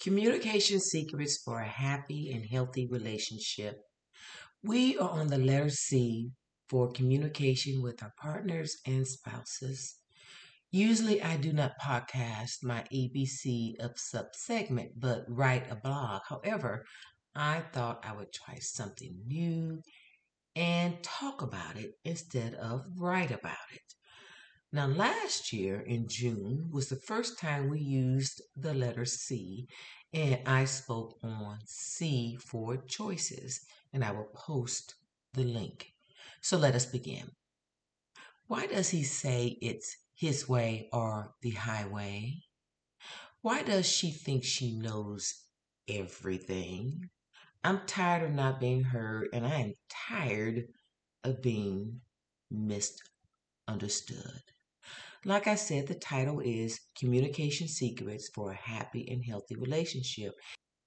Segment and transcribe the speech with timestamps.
[0.00, 3.80] Communication Secrets for a Happy and Healthy Relationship.
[4.62, 6.30] We are on the letter C
[6.68, 9.96] for communication with our partners and spouses.
[10.70, 16.22] Usually, I do not podcast my ABC of SUP segment, but write a blog.
[16.28, 16.84] However,
[17.34, 19.82] I thought I would try something new
[20.54, 23.97] and talk about it instead of write about it.
[24.70, 29.66] Now, last year in June was the first time we used the letter C,
[30.12, 33.62] and I spoke on C for choices,
[33.94, 34.96] and I will post
[35.32, 35.94] the link.
[36.42, 37.30] So let us begin.
[38.46, 42.42] Why does he say it's his way or the highway?
[43.40, 45.44] Why does she think she knows
[45.88, 47.08] everything?
[47.64, 50.68] I'm tired of not being heard, and I am tired
[51.24, 52.02] of being
[52.50, 54.42] misunderstood.
[55.28, 60.32] Like I said, the title is Communication Secrets for a Happy and Healthy Relationship.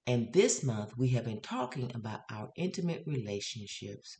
[0.08, 4.18] And this month we have been talking about our intimate relationships.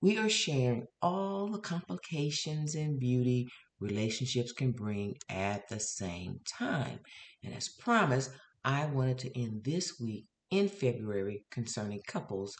[0.00, 3.48] We are sharing all the complications and beauty
[3.80, 7.00] relationships can bring at the same time.
[7.44, 8.30] And as promised,
[8.64, 12.56] I wanted to end this week in February concerning couples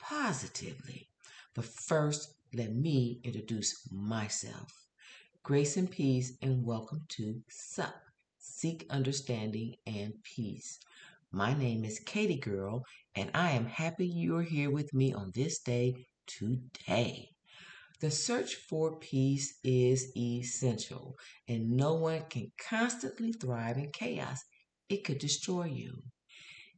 [0.00, 1.08] positively.
[1.54, 4.81] But first, let me introduce myself.
[5.44, 7.92] Grace and peace, and welcome to SUP
[8.38, 10.78] Seek Understanding and Peace.
[11.32, 12.82] My name is Cadeegirl,
[13.16, 17.30] and I am happy you are here with me on this day today.
[17.98, 21.16] The search for peace is essential,
[21.48, 24.38] and no one can constantly thrive in chaos.
[24.88, 26.04] It could destroy you.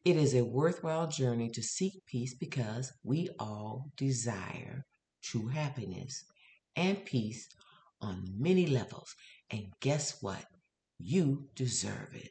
[0.06, 4.86] It is a worthwhile journey to seek peace because we all desire
[5.22, 6.24] true happiness
[6.76, 7.46] and peace
[8.04, 9.14] on many levels.
[9.50, 10.44] And guess what?
[10.98, 12.30] You deserve it.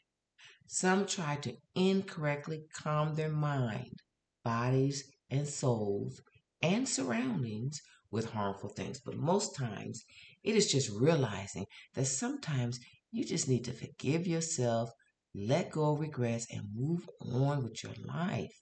[0.68, 4.00] Some try to incorrectly calm their mind,
[4.44, 6.22] bodies, and souls
[6.62, 9.02] and surroundings with harmful things.
[9.04, 10.04] But most times,
[10.44, 11.66] it is just realizing
[11.96, 12.80] that sometimes
[13.12, 14.90] you just need to forgive yourself,
[15.36, 18.54] let go of regrets, and move on with your life.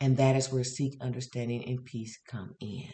[0.00, 2.88] And that is where seek understanding and peace come in.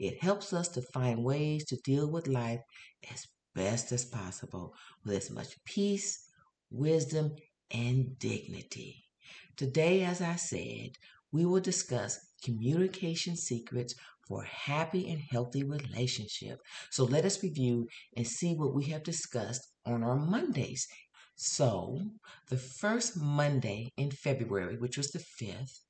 [0.00, 2.60] It helps us to find ways to deal with life
[3.12, 4.72] as best as possible
[5.04, 6.26] with as much peace,
[6.70, 7.32] wisdom,
[7.70, 9.04] and dignity.
[9.56, 10.92] Today, as I said,
[11.32, 13.94] we will discuss communication secrets
[14.26, 16.58] for happy and healthy relationship.
[16.90, 20.88] So let us review and see what we have discussed on our Mondays.
[21.36, 22.00] So,
[22.48, 25.80] the first Monday in February, which was the 5th,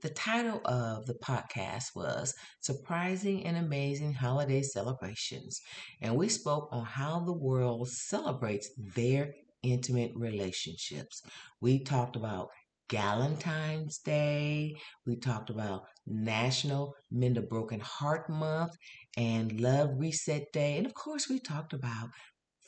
[0.00, 5.60] the title of the podcast was Surprising and Amazing Holiday Celebrations,
[6.00, 11.22] and we spoke on how the world celebrates their intimate relationships.
[11.60, 12.48] We talked about
[12.90, 14.76] Valentine's Day,
[15.06, 18.76] we talked about National Mend a Broken Heart Month
[19.16, 22.10] and Love Reset Day, and of course, we talked about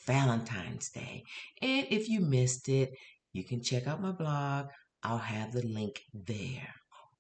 [0.07, 1.23] Valentine's Day.
[1.61, 2.93] And if you missed it,
[3.33, 4.67] you can check out my blog.
[5.03, 6.75] I'll have the link there.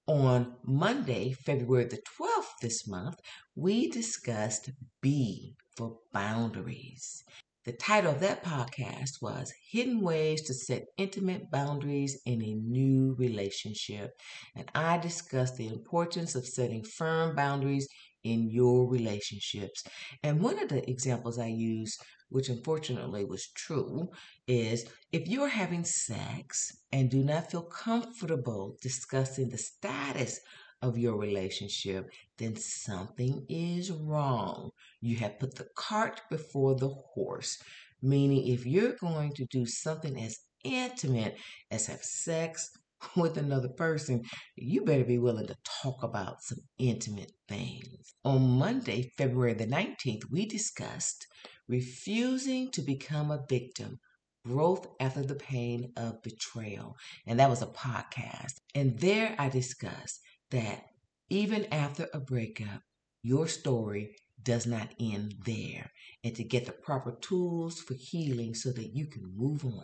[0.09, 3.19] On Monday, February the 12th this month,
[3.57, 7.25] we discussed B for boundaries.
[7.65, 13.17] The title of that podcast was Hidden Ways to Set Intimate Boundaries in a New
[13.19, 14.13] Relationship.
[14.55, 17.89] And I discussed the importance of setting firm boundaries
[18.33, 19.85] in your relationships.
[20.23, 21.97] And one of the examples I use,
[22.29, 24.11] which unfortunately was true,
[24.49, 30.41] is if you're having sex and do not feel comfortable discussing the status
[30.83, 34.71] of your relationship, then something is wrong.
[35.01, 37.63] You have put the cart before the horse.
[38.03, 41.37] Meaning, if you're going to do something as intimate
[41.71, 42.71] as have sex
[43.17, 44.23] with another person,
[44.57, 48.15] you better be willing to talk about some intimate things.
[48.25, 51.27] On Monday, February the 19th, we discussed
[51.69, 53.99] refusing to become a victim
[54.45, 56.97] growth after the pain of betrayal.
[57.27, 58.55] And that was a podcast.
[58.75, 60.21] And there I discussed
[60.51, 60.85] that
[61.29, 62.83] even after a breakup,
[63.23, 65.91] your story does not end there.
[66.23, 69.83] And to get the proper tools for healing so that you can move on.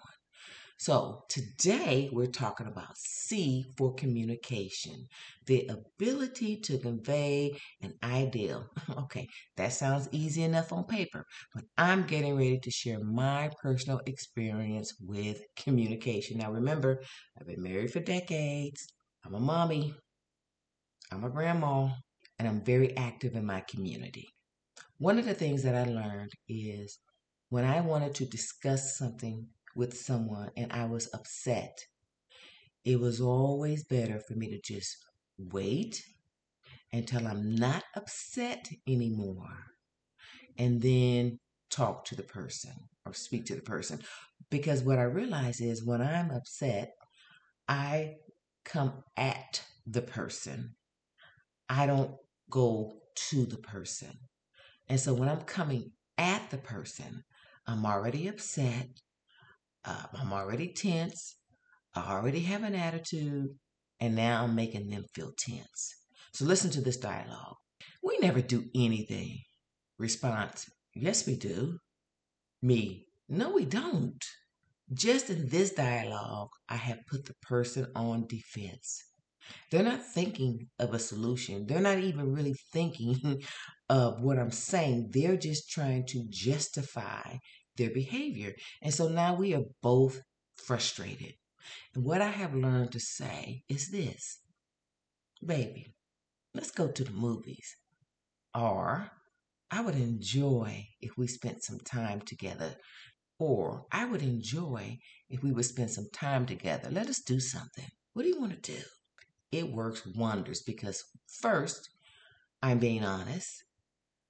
[0.78, 5.06] So today we're talking about C for communication,
[5.46, 8.66] the ability to convey an ideal.
[8.98, 11.24] okay, that sounds easy enough on paper,
[11.54, 16.38] but I'm getting ready to share my personal experience with communication.
[16.38, 17.00] Now remember,
[17.38, 18.86] I've been married for decades.
[19.24, 19.94] I'm a mommy.
[21.12, 21.90] I'm a grandma,
[22.38, 24.26] and I'm very active in my community.
[24.98, 26.98] One of the things that I learned is
[27.50, 29.46] when I wanted to discuss something
[29.76, 31.86] with someone and I was upset,
[32.84, 34.96] it was always better for me to just
[35.38, 36.02] wait
[36.92, 39.56] until I'm not upset anymore
[40.58, 41.38] and then
[41.70, 42.72] talk to the person
[43.06, 44.00] or speak to the person.
[44.50, 46.92] Because what I realize is when I'm upset,
[47.68, 48.16] I
[48.64, 50.74] come at the person.
[51.68, 52.12] I don't
[52.50, 52.92] go
[53.30, 54.12] to the person.
[54.88, 57.24] And so when I'm coming at the person,
[57.66, 58.88] I'm already upset.
[59.84, 61.36] Uh, I'm already tense.
[61.94, 63.48] I already have an attitude.
[64.00, 65.94] And now I'm making them feel tense.
[66.32, 67.56] So listen to this dialogue.
[68.02, 69.38] We never do anything.
[69.98, 71.78] Response Yes, we do.
[72.60, 74.22] Me No, we don't.
[74.92, 79.04] Just in this dialogue, I have put the person on defense.
[79.70, 81.66] They're not thinking of a solution.
[81.66, 83.42] They're not even really thinking
[83.88, 85.10] of what I'm saying.
[85.12, 87.36] They're just trying to justify
[87.76, 88.54] their behavior.
[88.82, 90.20] And so now we are both
[90.56, 91.34] frustrated.
[91.94, 94.40] And what I have learned to say is this
[95.44, 95.94] Baby,
[96.54, 97.76] let's go to the movies.
[98.54, 99.10] Or
[99.70, 102.76] I would enjoy if we spent some time together.
[103.38, 104.98] Or I would enjoy
[105.28, 106.90] if we would spend some time together.
[106.90, 107.88] Let us do something.
[108.12, 108.82] What do you want to do?
[109.50, 111.02] It works wonders because
[111.40, 111.90] first,
[112.62, 113.64] I'm being honest,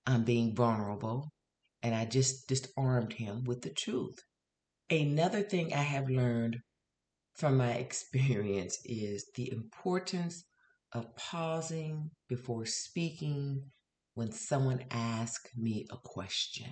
[0.06, 1.32] I'm being vulnerable,
[1.82, 4.18] and I just disarmed him with the truth.
[4.90, 6.58] Another thing I have learned
[7.34, 10.44] from my experience is the importance
[10.92, 13.70] of pausing before speaking
[14.14, 16.70] when someone asks me a question.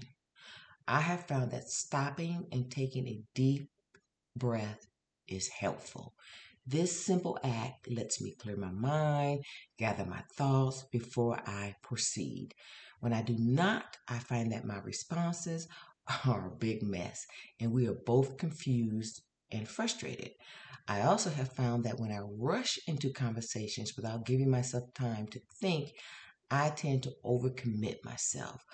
[0.86, 3.68] I have found that stopping and taking a deep
[4.36, 4.86] breath
[5.28, 6.14] is helpful.
[6.66, 9.44] This simple act lets me clear my mind,
[9.78, 12.54] gather my thoughts before I proceed.
[13.00, 15.68] When I do not, I find that my responses
[16.26, 17.26] are a big mess
[17.60, 20.32] and we are both confused and frustrated.
[20.88, 25.40] I also have found that when I rush into conversations without giving myself time to
[25.60, 25.90] think,
[26.50, 28.64] I tend to overcommit myself.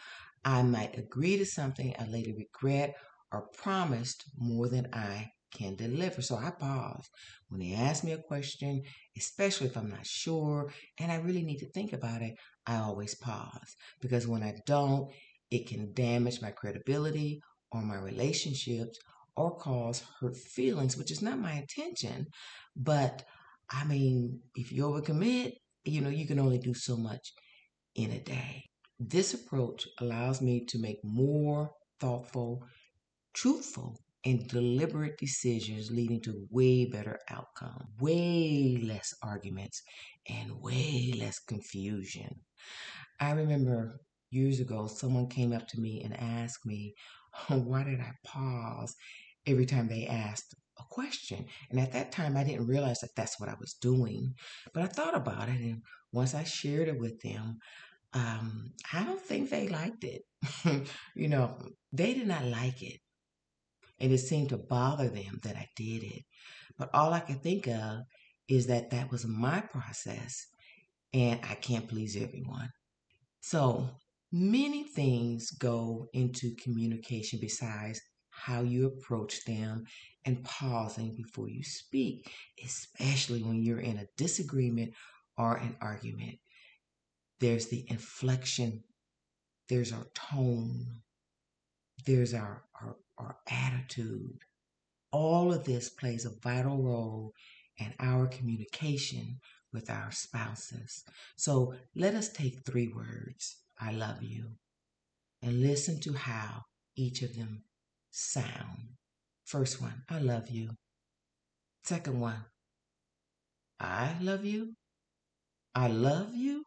[0.45, 2.97] I might agree to something I later regret
[3.33, 6.23] or promised more than I can deliver.
[6.23, 7.09] So I pause
[7.49, 8.83] when they ask me a question,
[9.17, 12.37] especially if I'm not sure and I really need to think about it.
[12.67, 15.11] I always pause because when I don't,
[15.51, 17.41] it can damage my credibility
[17.73, 18.99] or my relationships
[19.37, 22.27] or cause hurt feelings, which is not my intention.
[22.77, 23.25] But
[23.71, 25.55] I mean, if you overcommit,
[25.85, 27.33] you know, you can only do so much
[27.95, 28.65] in a day.
[29.01, 32.65] This approach allows me to make more thoughtful,
[33.35, 39.83] truthful, and deliberate decisions leading to way better outcome, way less arguments,
[40.29, 42.41] and way less confusion.
[43.21, 46.95] I remember years ago someone came up to me and asked me,
[47.49, 48.95] why did I pause
[49.47, 51.47] every time they asked a question?
[51.71, 54.35] And at that time, I didn't realize that that's what I was doing.
[54.73, 55.83] But I thought about it, and
[56.13, 57.59] once I shared it with them,
[58.13, 60.23] um, I don't think they liked it.
[61.15, 61.59] you know,
[61.93, 63.01] they did not like it.
[63.99, 66.23] And it seemed to bother them that I did it.
[66.79, 68.01] But all I could think of
[68.49, 70.47] is that that was my process
[71.17, 72.71] and I can't please everyone.
[73.41, 73.89] So
[74.31, 79.85] many things go into communication besides how you approach them
[80.27, 82.31] and pausing before you speak,
[82.63, 84.93] especially when you're in a disagreement
[85.39, 86.37] or an argument.
[87.41, 88.85] There's the inflection,
[89.71, 91.01] there's our tone,
[92.05, 94.39] there's our, our, our attitude.
[95.13, 97.33] All of this plays a vital role
[97.79, 99.41] in our communication
[99.77, 101.05] with our spouses.
[101.37, 104.47] So let us take three words I love you
[105.43, 106.63] and listen to how
[106.97, 107.63] each of them
[108.11, 108.97] sound.
[109.45, 110.71] First one, I love you.
[111.85, 112.43] Second one,
[113.79, 114.73] I love you.
[115.75, 116.65] I love you.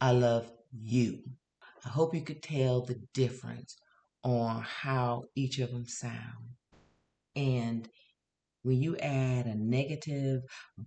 [0.00, 1.18] I love you.
[1.84, 3.76] I hope you could tell the difference
[4.22, 6.54] on how each of them sound.
[7.34, 7.88] And
[8.62, 10.42] when you add a negative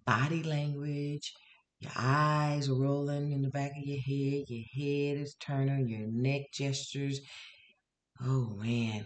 [0.06, 1.34] body language,
[1.80, 6.44] your eyes rolling in the back of your head, your head is turning, your neck
[6.54, 7.20] gestures.
[8.22, 9.06] Oh man,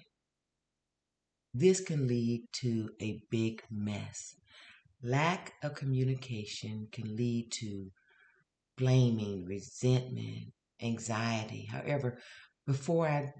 [1.53, 4.35] this can lead to a big mess.
[5.01, 7.89] Lack of communication can lead to
[8.77, 11.65] blaming, resentment, anxiety.
[11.65, 12.19] However,
[12.67, 13.33] before I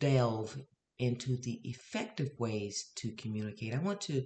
[0.00, 0.56] delve
[0.98, 4.24] into the effective ways to communicate, I want to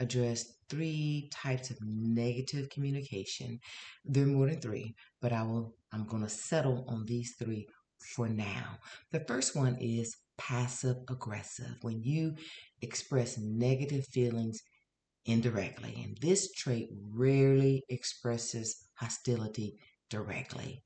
[0.00, 3.60] address three types of negative communication.
[4.04, 7.66] There are more than three, but I will I'm going to settle on these three
[8.14, 8.78] for now.
[9.12, 11.76] The first one is passive aggressive.
[11.82, 12.34] When you
[12.80, 14.62] express negative feelings
[15.26, 16.02] indirectly.
[16.04, 19.78] And this trait rarely expresses hostility
[20.08, 20.82] directly.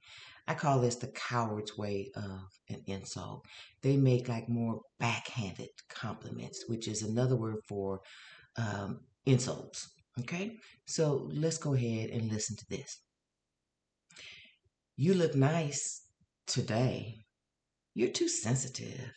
[0.46, 3.46] I call this the coward's way of an insult.
[3.82, 8.00] They make like more backhanded compliments, which is another word for
[8.56, 9.90] um, insults.
[10.20, 13.00] Okay, so let's go ahead and listen to this.
[14.96, 16.02] You look nice
[16.46, 17.24] today.
[17.94, 19.12] You're too sensitive.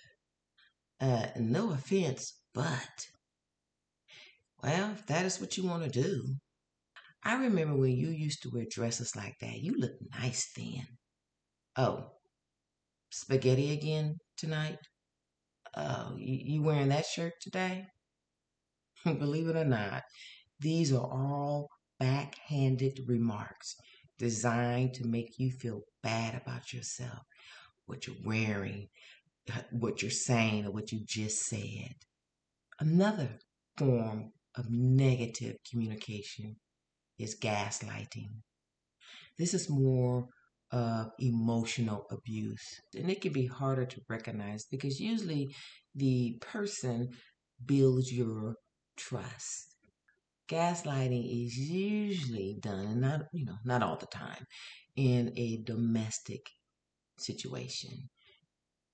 [1.00, 3.08] Uh, no offense, but,
[4.64, 6.36] well, if that is what you want to do.
[7.24, 9.60] I remember when you used to wear dresses like that.
[9.60, 10.88] You looked nice then.
[11.76, 12.12] Oh,
[13.12, 14.80] spaghetti again tonight?
[15.76, 17.86] Oh, you, you wearing that shirt today?
[19.20, 20.04] Believe it or not,
[20.60, 23.76] these are all backhanded remarks
[24.18, 27.20] designed to make you feel bad about yourself,
[27.86, 28.88] what you're wearing,
[29.72, 31.94] what you're saying, or what you just said.
[32.80, 33.40] Another
[33.78, 36.56] form of negative communication
[37.20, 38.30] is gaslighting.
[39.38, 40.28] This is more
[40.72, 45.56] of emotional abuse, and it can be harder to recognize because usually
[45.96, 47.10] the person
[47.66, 48.56] builds your
[48.98, 49.76] trust.
[50.50, 54.46] Gaslighting is usually done, and not you know not all the time,
[54.96, 56.50] in a domestic
[57.18, 58.10] situation.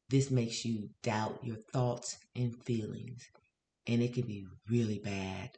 [0.09, 3.23] This makes you doubt your thoughts and feelings,
[3.87, 5.51] and it can be really bad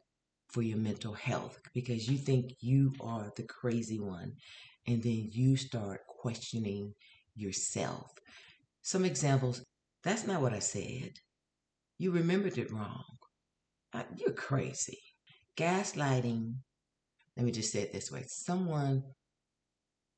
[0.48, 4.34] for your mental health because you think you are the crazy one,
[4.86, 6.94] and then you start questioning
[7.34, 8.12] yourself.
[8.82, 9.64] Some examples
[10.02, 11.12] that's not what I said.
[11.98, 13.04] You remembered it wrong.
[14.16, 14.98] You're crazy.
[15.56, 16.54] Gaslighting,
[17.36, 19.02] let me just say it this way someone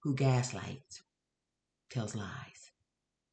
[0.03, 1.03] who gaslights
[1.91, 2.73] tells lies,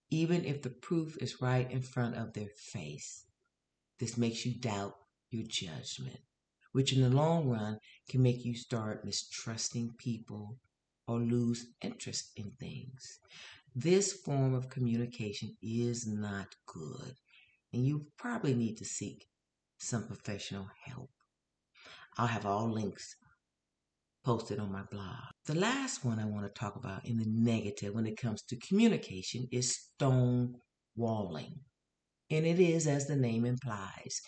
[0.10, 3.26] even if the proof is right in front of their face.
[4.00, 4.96] This makes you doubt
[5.32, 6.20] your judgment,
[6.74, 10.58] which in the long run can make you start mistrusting people
[11.08, 13.20] or lose interest in things.
[13.76, 17.16] This form of communication is not good,
[17.74, 19.28] and you probably need to seek
[19.78, 21.10] some professional help.
[22.18, 23.16] I'll have all links
[24.24, 25.20] posted on my blog.
[25.46, 28.56] The last one I want to talk about in the negative when it comes to
[28.56, 31.60] communication is stonewalling.
[32.32, 34.22] And it is, as the name implies,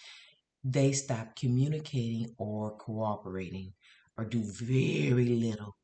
[0.64, 3.74] they stop communicating or cooperating
[4.18, 5.76] or do very little,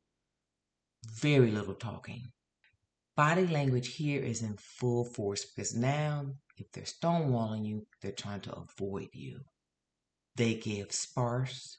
[1.20, 2.30] very little talking.
[3.16, 8.40] Body language here is in full force because now, if they're stonewalling you, they're trying
[8.42, 9.40] to avoid you.
[10.36, 11.78] They give sparse,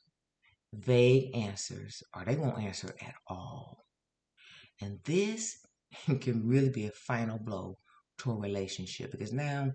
[0.73, 3.85] vague answers, or they won't answer at all.
[4.81, 5.57] And this
[6.21, 7.77] can really be a final blow
[8.19, 9.71] to a relationship because now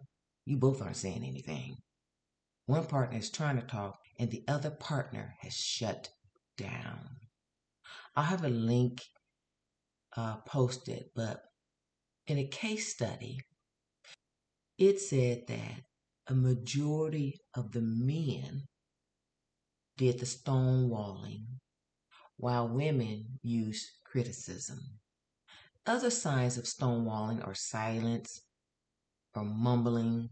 [0.47, 1.77] you both aren't saying anything.
[2.67, 6.09] One partner is trying to talk, and the other partner has shut
[6.57, 7.17] down.
[8.17, 9.03] I'll have a link
[10.17, 11.43] uh, posted, but
[12.27, 13.41] in a case study,
[14.79, 15.83] it said that
[16.29, 18.63] a majority of the men
[20.01, 21.45] did the stonewalling,
[22.39, 24.79] while women used criticism.
[25.85, 28.41] Other signs of stonewalling are silence
[29.35, 30.31] or mumbling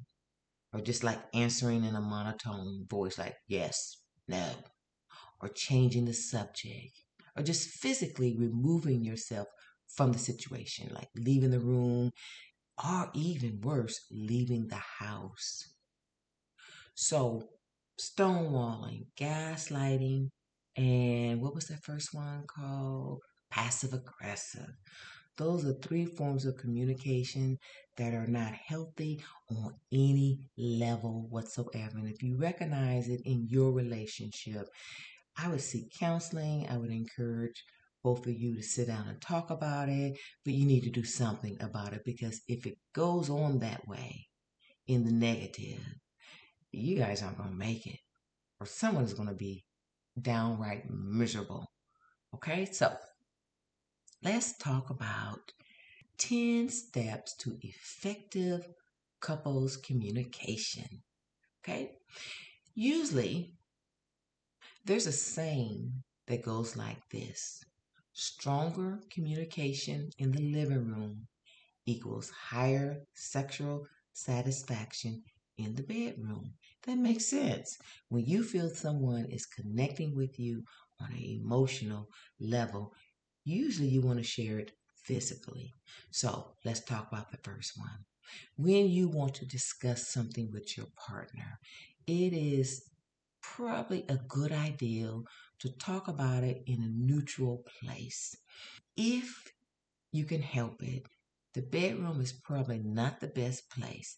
[0.72, 4.46] or just like answering in a monotone voice like yes, no,
[5.42, 7.02] or changing the subject
[7.36, 9.48] or just physically removing yourself
[9.86, 12.10] from the situation, like leaving the room
[12.82, 15.74] or even worse, leaving the house.
[16.94, 17.50] So
[18.00, 20.28] stonewalling, gaslighting,
[20.76, 23.20] and what was that first one called?
[23.50, 24.70] Passive aggressive.
[25.36, 27.58] Those are three forms of communication
[27.96, 31.98] that are not healthy on any level whatsoever.
[31.98, 34.66] And if you recognize it in your relationship,
[35.36, 36.66] I would seek counseling.
[36.68, 37.64] I would encourage
[38.02, 41.04] both of you to sit down and talk about it, but you need to do
[41.04, 44.26] something about it because if it goes on that way
[44.86, 45.80] in the negative,
[46.72, 47.98] you guys aren't going to make it,
[48.60, 49.64] or someone is going to be
[50.20, 51.66] downright miserable.
[52.34, 52.94] Okay, so
[54.22, 55.52] let's talk about
[56.18, 58.68] 10 steps to effective
[59.20, 61.02] couples communication.
[61.62, 61.92] Okay,
[62.74, 63.54] usually
[64.84, 65.92] there's a saying
[66.26, 67.64] that goes like this
[68.12, 71.26] stronger communication in the living room
[71.86, 75.22] equals higher sexual satisfaction
[75.58, 76.54] in the bedroom.
[76.86, 77.76] That makes sense.
[78.08, 80.64] When you feel someone is connecting with you
[81.00, 82.08] on an emotional
[82.40, 82.94] level,
[83.44, 84.72] usually you want to share it
[85.04, 85.72] physically.
[86.10, 88.04] So let's talk about the first one.
[88.56, 91.58] When you want to discuss something with your partner,
[92.06, 92.90] it is
[93.42, 95.10] probably a good idea
[95.60, 98.34] to talk about it in a neutral place.
[98.96, 99.52] If
[100.12, 101.06] you can help it,
[101.54, 104.16] the bedroom is probably not the best place,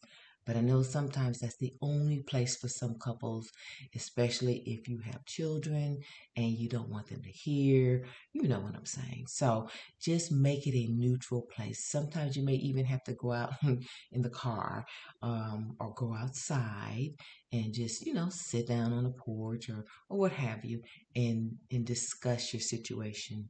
[0.50, 3.52] but I know sometimes that's the only place for some couples,
[3.94, 6.00] especially if you have children
[6.34, 8.04] and you don't want them to hear.
[8.32, 9.26] You know what I'm saying.
[9.28, 9.68] So
[10.02, 11.84] just make it a neutral place.
[11.84, 14.84] Sometimes you may even have to go out in the car
[15.22, 17.10] um, or go outside
[17.52, 20.82] and just, you know, sit down on the porch or, or what have you
[21.14, 23.48] and, and discuss your situation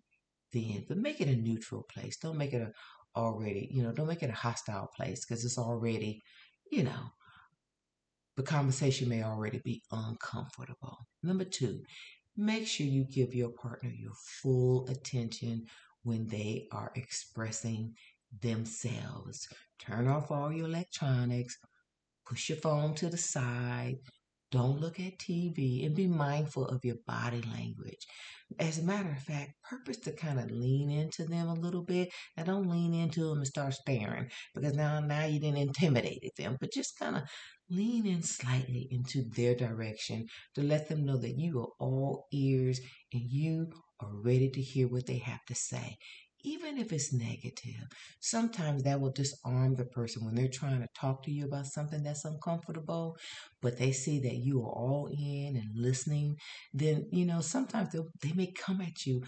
[0.53, 0.85] then.
[0.87, 2.19] But make it a neutral place.
[2.19, 2.73] Don't make it a
[3.17, 6.23] already, you know, don't make it a hostile place because it's already
[6.71, 7.13] you know,
[8.37, 10.99] the conversation may already be uncomfortable.
[11.23, 11.83] Number two,
[12.37, 15.67] make sure you give your partner your full attention
[16.05, 17.95] when they are expressing
[18.41, 19.49] themselves.
[19.79, 21.59] Turn off all your electronics,
[22.27, 23.99] push your phone to the side,
[24.51, 28.07] don't look at TV and be mindful of your body language.
[28.59, 32.11] As a matter of fact, purpose to kind of lean into them a little bit.
[32.37, 36.57] Now don't lean into them and start staring because now now you didn't intimidate them,
[36.61, 37.23] but just kind of
[37.71, 40.27] lean in slightly into their direction
[40.57, 42.81] to let them know that you are all ears
[43.13, 45.97] and you are ready to hear what they have to say
[46.43, 47.87] even if it's negative,
[48.21, 52.03] sometimes that will disarm the person when they're trying to talk to you about something
[52.03, 53.17] that's uncomfortable,
[53.61, 56.37] but they see that you are all in and listening,
[56.73, 59.23] then, you know, sometimes they may come at you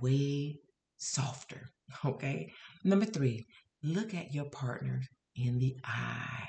[0.00, 0.58] way
[0.96, 1.70] softer.
[2.04, 2.52] Okay.
[2.82, 3.46] Number three,
[3.84, 5.02] look at your partner
[5.36, 6.48] in the eye.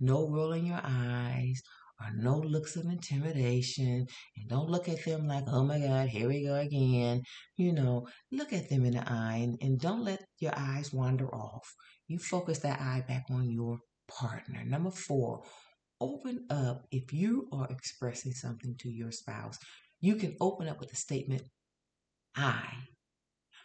[0.00, 1.62] No rolling your eyes
[2.00, 6.28] or no looks of intimidation and don't look at them like, oh my God, here
[6.28, 7.22] we go again.
[7.56, 11.28] You know, look at them in the eye and, and don't let your eyes wander
[11.34, 11.74] off.
[12.08, 13.78] You focus that eye back on your
[14.08, 14.64] partner.
[14.64, 15.42] Number four,
[16.00, 19.58] open up if you are expressing something to your spouse.
[20.00, 21.42] You can open up with the statement,
[22.34, 22.64] I,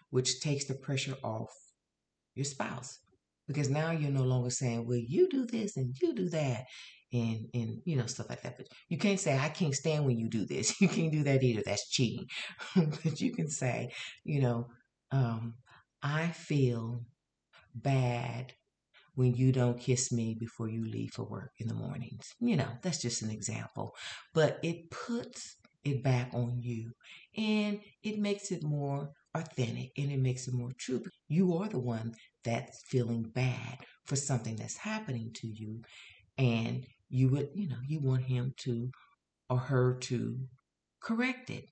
[0.09, 1.53] which takes the pressure off
[2.35, 2.99] your spouse
[3.47, 6.65] because now you're no longer saying, well, you do this and you do that
[7.15, 8.57] and and you know stuff like that.
[8.57, 10.73] But you can't say I can't stand when you do this.
[10.81, 11.63] You can't do that either.
[11.65, 12.27] That's cheating.
[12.75, 13.91] but you can say,
[14.23, 14.67] you know,
[15.11, 15.55] um,
[16.03, 17.03] I feel
[17.73, 18.53] bad
[19.15, 22.33] when you don't kiss me before you leave for work in the mornings.
[22.39, 23.95] You know, that's just an example.
[24.33, 26.91] But it puts it back on you
[27.37, 31.03] and it makes it more authentic and it makes it more true.
[31.27, 35.81] You are the one that's feeling bad for something that's happening to you.
[36.37, 38.89] And you would, you know, you want him to
[39.49, 40.37] or her to
[41.01, 41.69] correct it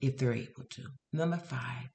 [0.00, 0.82] if they're able to.
[1.12, 1.88] Number five,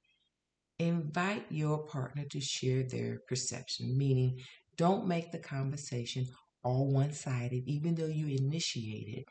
[0.79, 4.39] invite your partner to share their perception, meaning
[4.75, 6.25] don't make the conversation
[6.63, 9.25] all one sided, even though you initiate it.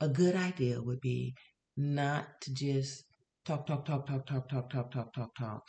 [0.00, 1.34] A good idea would be
[1.76, 3.04] not to just
[3.44, 5.62] talk, talk, talk, talk, talk, talk, talk, talk, talk, talk,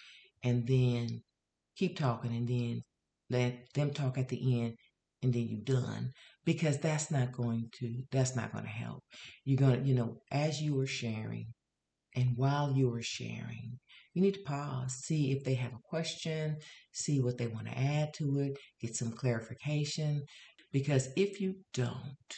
[0.43, 1.21] and then
[1.75, 2.83] keep talking and then
[3.29, 4.75] let them talk at the end
[5.23, 6.11] and then you're done
[6.49, 9.03] because that's not going to that's not going to help.
[9.45, 11.53] You're going to you know as you are sharing
[12.15, 13.77] and while you are sharing
[14.15, 16.57] you need to pause see if they have a question
[16.91, 20.23] see what they want to add to it get some clarification
[20.73, 22.33] because if you don't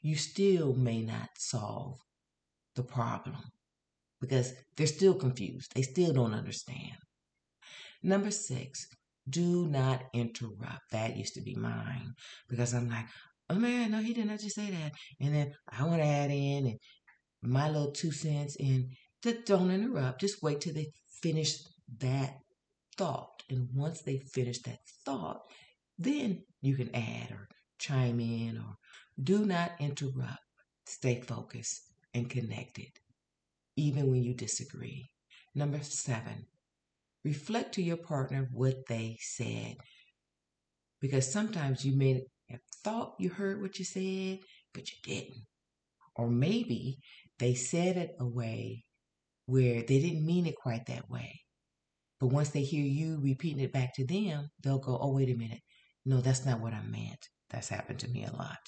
[0.00, 1.98] you still may not solve
[2.74, 3.36] the problem
[4.18, 6.96] because they're still confused they still don't understand.
[8.02, 8.86] Number six
[9.28, 10.90] do not interrupt.
[10.92, 12.14] That used to be mine
[12.48, 13.06] because I'm like,
[13.50, 14.92] oh man, no, he didn't just say that.
[15.20, 16.78] And then I want to add in and
[17.42, 18.90] my little two cents and
[19.22, 20.20] just don't interrupt.
[20.20, 20.90] Just wait till they
[21.22, 21.58] finish
[21.98, 22.38] that
[22.96, 23.42] thought.
[23.50, 25.42] And once they finish that thought,
[25.98, 28.76] then you can add or chime in or
[29.22, 30.38] do not interrupt.
[30.86, 31.82] Stay focused
[32.14, 32.90] and connected,
[33.76, 35.10] even when you disagree.
[35.54, 36.46] Number seven,
[37.26, 39.74] reflect to your partner what they said.
[41.00, 44.38] Because sometimes you may have thought you heard what you said,
[44.72, 45.44] but you didn't.
[46.14, 46.98] Or maybe
[47.40, 48.84] they said it a way
[49.46, 51.40] where they didn't mean it quite that way.
[52.20, 55.36] But once they hear you repeating it back to them, they'll go, oh, wait a
[55.36, 55.60] minute.
[56.04, 57.28] No, that's not what I meant.
[57.50, 58.58] That's happened to me a lot.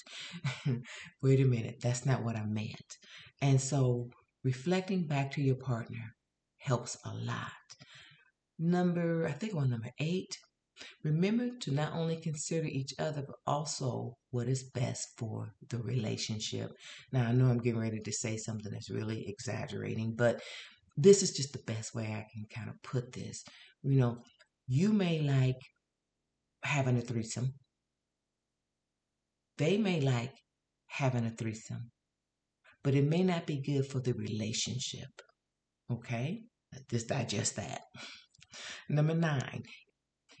[1.23, 1.77] wait a minute.
[1.81, 2.97] That's not what I meant.
[3.41, 4.09] And so
[4.43, 6.13] reflecting back to your partner
[6.57, 7.51] helps a lot.
[8.59, 10.37] Number, I think on number eight,
[11.03, 16.71] remember to not only consider each other, but also what is best for the relationship.
[17.13, 20.41] Now, I know I'm getting ready to say something that's really exaggerating, but
[20.97, 23.43] this is just the best way I can kind of put this.
[23.81, 24.17] You know,
[24.67, 25.61] you may like
[26.63, 27.53] having a threesome,
[29.57, 30.33] they may like
[30.87, 31.91] having a threesome,
[32.83, 35.09] but it may not be good for the relationship.
[35.89, 36.43] Okay?
[36.89, 37.81] Just digest that.
[38.89, 39.63] Number nine,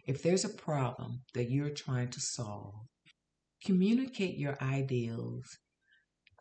[0.07, 2.73] if there's a problem that you're trying to solve,
[3.63, 5.45] communicate your ideals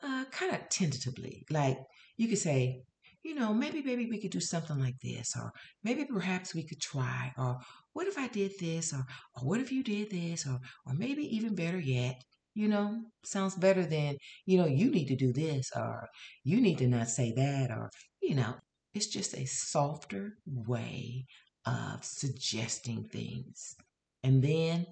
[0.03, 1.45] uh, kind of tentatively.
[1.51, 1.79] Like
[2.17, 2.83] you could say,
[3.23, 5.51] you know, maybe, maybe we could do something like this, or
[5.83, 7.59] maybe perhaps we could try, or
[7.93, 9.05] what if I did this, or,
[9.37, 12.23] or what if you did this, or, or maybe even better yet,
[12.55, 16.09] you know, sounds better than, you know, you need to do this, or
[16.45, 17.91] you need to not say that, or,
[18.23, 18.55] you know,
[18.95, 21.27] it's just a softer way
[21.69, 23.77] of suggesting things.
[24.23, 24.87] And then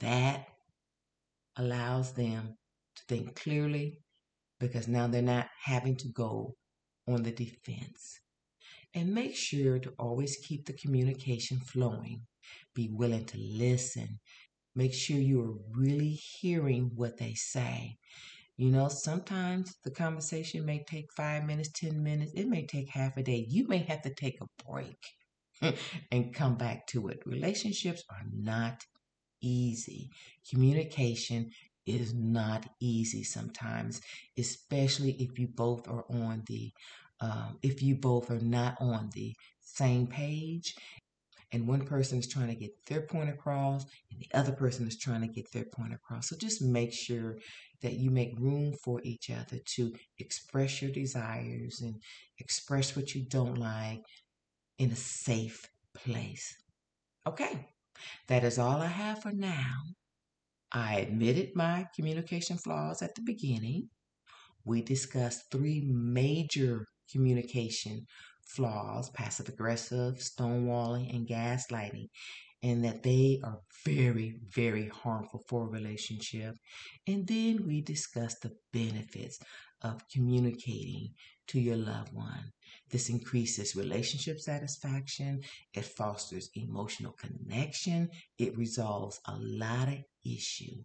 [0.00, 0.46] that
[1.56, 2.56] allows them
[2.96, 4.00] to think clearly
[4.60, 6.54] because now they're not having to go
[7.06, 8.20] on the defense.
[8.94, 12.22] And make sure to always keep the communication flowing.
[12.74, 14.18] Be willing to listen.
[14.74, 17.96] Make sure you are really hearing what they say.
[18.56, 23.16] You know, sometimes the conversation may take five minutes, 10 minutes, it may take half
[23.16, 23.46] a day.
[23.48, 24.98] You may have to take a break
[26.12, 27.20] and come back to it.
[27.26, 28.84] Relationships are not
[29.42, 30.10] easy.
[30.50, 31.50] Communication
[31.86, 34.00] is not easy sometimes,
[34.38, 36.72] especially if you both are on the
[37.20, 40.74] um, if you both are not on the same page
[41.52, 44.98] and one person is trying to get their point across and the other person is
[44.98, 46.28] trying to get their point across.
[46.28, 47.38] So just make sure
[47.82, 51.96] that you make room for each other to express your desires and
[52.38, 54.02] express what you don't like
[54.78, 56.54] in a safe place.
[57.26, 57.68] Okay,
[58.28, 59.74] that is all I have for now.
[60.72, 63.90] I admitted my communication flaws at the beginning.
[64.64, 68.06] We discussed three major communication
[68.46, 72.08] flaws passive aggressive, stonewalling, and gaslighting
[72.62, 76.56] and that they are very, very harmful for a relationship.
[77.06, 79.38] And then we discussed the benefits
[79.82, 81.14] of communicating
[81.48, 82.52] to your loved one.
[82.90, 85.42] This increases relationship satisfaction,
[85.74, 90.82] it fosters emotional connection, it resolves a lot of issue.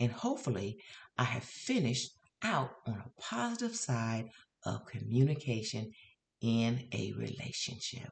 [0.00, 0.78] And hopefully,
[1.16, 4.30] I have finished out on a positive side
[4.64, 5.92] of communication
[6.40, 8.10] in a relationship.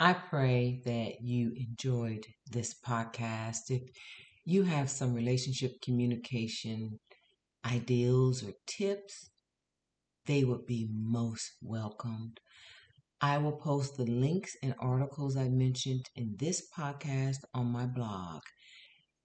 [0.00, 3.70] I pray that you enjoyed this podcast.
[3.70, 3.82] If
[4.44, 6.98] you have some relationship communication
[7.64, 9.30] ideals or tips,
[10.26, 12.40] they would be most welcomed.
[13.20, 18.42] I will post the links and articles I mentioned in this podcast on my blog.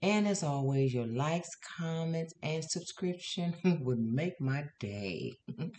[0.02, 5.34] And as always, your likes, comments, and subscription would make my day.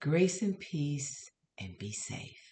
[0.00, 2.49] Grace and peace, and be safe.